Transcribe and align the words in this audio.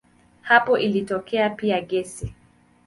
Hapa 0.41 0.79
ilitokea 0.79 1.49
pia 1.49 1.81
gesi. 1.81 2.33